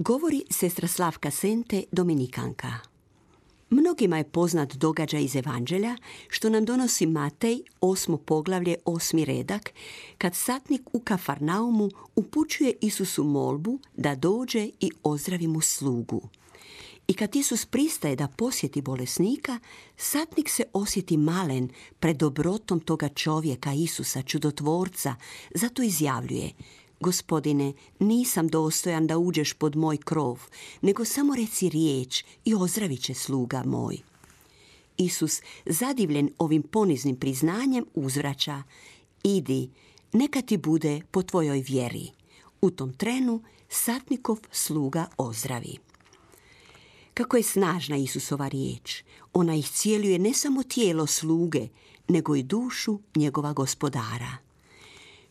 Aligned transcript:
Govori 0.00 0.44
sestra 0.50 0.88
Slavka 0.88 1.30
Sente, 1.30 1.82
Dominikanka. 1.92 2.72
Mnogima 3.70 4.18
je 4.18 4.24
poznat 4.24 4.74
događaj 4.74 5.22
iz 5.22 5.36
Evanđelja 5.36 5.96
što 6.28 6.50
nam 6.50 6.64
donosi 6.64 7.06
Matej, 7.06 7.58
osmo 7.80 8.16
poglavlje, 8.16 8.76
osmi 8.84 9.24
redak, 9.24 9.70
kad 10.18 10.34
satnik 10.34 10.82
u 10.92 11.00
Kafarnaumu 11.00 11.90
upućuje 12.16 12.72
Isusu 12.80 13.24
molbu 13.24 13.78
da 13.96 14.14
dođe 14.14 14.70
i 14.80 14.90
ozdravi 15.02 15.46
mu 15.46 15.60
slugu. 15.60 16.28
I 17.08 17.14
kad 17.14 17.36
Isus 17.36 17.66
pristaje 17.66 18.16
da 18.16 18.28
posjeti 18.28 18.82
bolesnika, 18.82 19.58
satnik 19.96 20.48
se 20.48 20.64
osjeti 20.72 21.16
malen 21.16 21.68
pred 22.00 22.16
dobrotom 22.16 22.80
toga 22.80 23.08
čovjeka 23.08 23.72
Isusa, 23.72 24.22
čudotvorca, 24.22 25.14
zato 25.54 25.82
izjavljuje 25.82 26.52
Gospodine, 27.00 27.72
nisam 27.98 28.48
dostojan 28.48 29.06
da 29.06 29.18
uđeš 29.18 29.52
pod 29.52 29.76
moj 29.76 29.96
krov, 29.96 30.40
nego 30.82 31.04
samo 31.04 31.34
reci 31.34 31.68
riječ 31.68 32.24
i 32.44 32.54
ozdravit 32.54 33.02
će 33.02 33.14
sluga 33.14 33.62
moj. 33.66 33.98
Isus, 34.96 35.40
zadivljen 35.66 36.30
ovim 36.38 36.62
poniznim 36.62 37.16
priznanjem, 37.16 37.84
uzvraća 37.94 38.62
Idi, 39.22 39.70
neka 40.12 40.42
ti 40.42 40.56
bude 40.56 41.00
po 41.10 41.22
tvojoj 41.22 41.60
vjeri. 41.68 42.10
U 42.60 42.70
tom 42.70 42.92
trenu 42.92 43.42
satnikov 43.68 44.38
sluga 44.52 45.06
ozdravi. 45.16 45.76
Kako 47.14 47.36
je 47.36 47.42
snažna 47.42 47.96
Isusova 47.96 48.48
riječ, 48.48 49.02
ona 49.32 49.54
iscijeljuje 49.54 50.18
ne 50.18 50.34
samo 50.34 50.62
tijelo 50.62 51.06
sluge, 51.06 51.68
nego 52.08 52.36
i 52.36 52.42
dušu 52.42 52.98
njegova 53.16 53.52
gospodara. 53.52 54.47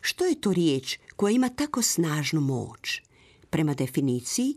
Što 0.08 0.24
je 0.24 0.40
to 0.40 0.52
riječ 0.52 0.98
koja 1.16 1.30
ima 1.30 1.48
tako 1.48 1.82
snažnu 1.82 2.40
moć? 2.40 3.02
Prema 3.50 3.74
definiciji, 3.74 4.56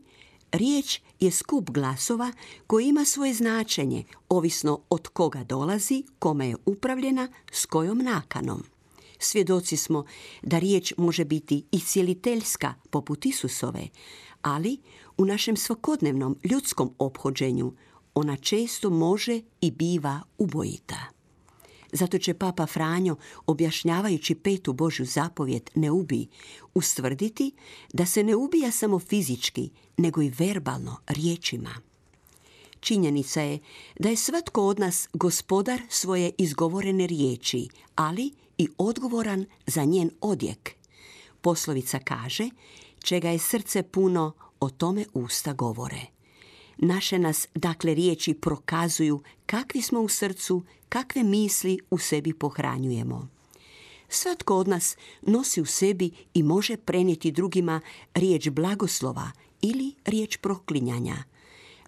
riječ 0.52 1.00
je 1.20 1.32
skup 1.32 1.70
glasova 1.70 2.32
koji 2.68 2.88
ima 2.88 3.06
svoje 3.06 3.34
značenje, 3.34 4.04
ovisno 4.30 4.82
od 4.90 5.08
koga 5.08 5.44
dolazi, 5.44 6.04
kome 6.20 6.48
je 6.48 6.56
upravljena, 6.66 7.28
s 7.52 7.66
kojom 7.66 7.98
nakanom. 7.98 8.64
Svjedoci 9.20 9.78
smo 9.78 10.06
da 10.42 10.60
riječ 10.60 10.94
može 10.98 11.26
biti 11.26 11.64
i 11.72 11.80
cijeliteljska, 11.80 12.74
poput 12.90 13.26
Isusove, 13.26 13.88
ali 14.42 14.78
u 15.18 15.26
našem 15.26 15.58
svakodnevnom 15.58 16.38
ljudskom 16.44 16.94
ophođenju 16.98 17.74
ona 18.14 18.38
često 18.38 18.90
može 18.90 19.42
i 19.62 19.72
biva 19.72 20.22
ubojita. 20.38 21.11
Zato 21.92 22.18
će 22.18 22.34
Papa 22.34 22.66
Franjo, 22.66 23.16
objašnjavajući 23.46 24.36
petu 24.36 24.74
Božju 24.74 25.06
zapovjet 25.06 25.72
ne 25.76 25.92
ubi, 25.92 26.28
ustvrditi 26.74 27.52
da 27.94 28.06
se 28.06 28.24
ne 28.24 28.36
ubija 28.36 28.72
samo 28.72 29.00
fizički, 29.00 29.70
nego 29.98 30.22
i 30.22 30.32
verbalno, 30.40 30.98
riječima. 31.08 31.76
Činjenica 32.80 33.42
je 33.42 33.60
da 34.00 34.10
je 34.10 34.16
svatko 34.16 34.68
od 34.68 34.80
nas 34.80 35.08
gospodar 35.14 35.82
svoje 35.90 36.32
izgovorene 36.38 37.08
riječi, 37.08 37.68
ali 37.96 38.32
i 38.58 38.68
odgovoran 38.78 39.46
za 39.68 39.84
njen 39.84 40.10
odjek. 40.22 40.72
Poslovica 41.42 42.00
kaže, 42.00 42.50
čega 43.04 43.30
je 43.30 43.40
srce 43.40 43.84
puno, 43.84 44.34
o 44.60 44.70
tome 44.70 45.06
usta 45.14 45.54
govore. 45.54 46.21
Naše 46.78 47.20
nas, 47.20 47.48
dakle, 47.56 47.94
riječi 47.94 48.34
prokazuju 48.34 49.22
kakvi 49.46 49.82
smo 49.82 50.02
u 50.02 50.10
srcu, 50.10 50.64
kakve 50.90 51.24
misli 51.24 51.80
u 51.90 51.98
sebi 51.98 52.34
pohranjujemo. 52.34 53.28
Svatko 54.10 54.56
od 54.56 54.68
nas 54.68 54.98
nosi 55.22 55.62
u 55.62 55.66
sebi 55.66 56.12
i 56.34 56.44
može 56.44 56.78
prenijeti 56.78 57.32
drugima 57.32 57.82
riječ 58.14 58.50
blagoslova 58.50 59.32
ili 59.62 59.94
riječ 60.06 60.38
proklinjanja. 60.38 61.16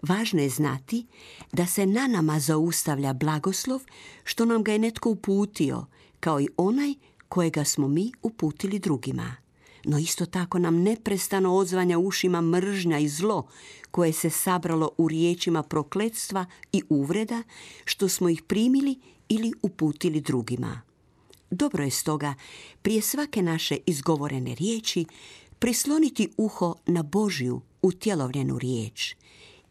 Važno 0.02 0.42
je 0.42 0.50
znati 0.50 1.06
da 1.52 1.66
se 1.66 1.86
na 1.86 2.08
nama 2.08 2.40
zaustavlja 2.40 3.14
blagoslov 3.14 3.82
što 4.24 4.46
nam 4.46 4.64
ga 4.64 4.72
je 4.72 4.80
netko 4.80 5.10
uputio, 5.10 5.86
kao 6.20 6.42
i 6.42 6.48
onaj 6.58 6.94
kojega 7.30 7.64
smo 7.64 7.88
mi 7.88 8.12
uputili 8.22 8.80
drugima 8.80 9.43
no 9.84 9.98
isto 9.98 10.26
tako 10.26 10.60
nam 10.60 10.82
neprestano 10.82 11.56
odzvanja 11.56 12.00
ušima 12.00 12.42
mržnja 12.42 13.00
i 13.00 13.08
zlo 13.08 13.48
koje 13.92 14.14
se 14.14 14.30
sabralo 14.30 14.90
u 14.98 15.08
riječima 15.08 15.64
prokletstva 15.64 16.46
i 16.72 16.84
uvreda 16.90 17.44
što 17.86 18.10
smo 18.10 18.30
ih 18.30 18.42
primili 18.42 19.00
ili 19.30 19.54
uputili 19.62 20.22
drugima. 20.22 20.82
Dobro 21.52 21.84
je 21.84 21.92
stoga 21.92 22.34
prije 22.82 23.02
svake 23.02 23.42
naše 23.42 23.78
izgovorene 23.86 24.56
riječi 24.56 25.06
prisloniti 25.60 26.30
uho 26.38 26.76
na 26.86 27.04
Božju 27.04 27.62
utjelovljenu 27.82 28.60
riječ. 28.60 29.16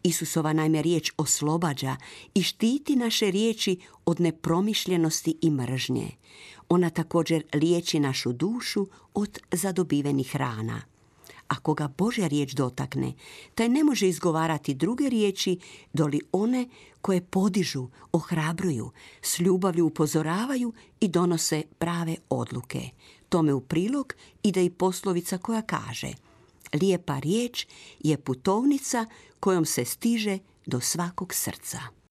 Isusova 0.02 0.52
najme 0.52 0.82
riječ 0.82 1.12
oslobađa 1.16 1.96
i 2.34 2.42
štiti 2.42 2.96
naše 2.96 3.30
riječi 3.30 3.78
od 4.06 4.20
nepromišljenosti 4.20 5.38
i 5.40 5.50
mržnje. 5.50 6.10
Ona 6.68 6.90
također 6.90 7.42
liječi 7.54 8.00
našu 8.00 8.32
dušu 8.32 8.86
od 9.14 9.38
zadobivenih 9.52 10.36
rana. 10.36 10.82
Ako 11.48 11.74
ga 11.74 11.88
Božja 11.98 12.26
riječ 12.26 12.52
dotakne, 12.52 13.12
taj 13.54 13.68
ne 13.68 13.84
može 13.84 14.08
izgovarati 14.08 14.74
druge 14.74 15.08
riječi 15.08 15.58
doli 15.92 16.20
one 16.32 16.68
koje 17.00 17.20
podižu, 17.20 17.88
ohrabruju, 18.12 18.90
s 19.22 19.38
ljubavlju 19.38 19.86
upozoravaju 19.86 20.72
i 21.00 21.08
donose 21.08 21.62
prave 21.78 22.16
odluke. 22.28 22.80
Tome 23.28 23.54
u 23.54 23.60
prilog 23.60 24.14
ide 24.42 24.64
i 24.64 24.70
poslovica 24.70 25.38
koja 25.38 25.62
kaže 25.62 26.12
Lijepa 26.82 27.18
riječ 27.18 27.66
je 28.00 28.18
putovnica 28.18 29.06
kojom 29.40 29.64
se 29.64 29.84
stiže 29.84 30.38
do 30.66 30.80
svakog 30.80 31.34
srca. 31.34 32.01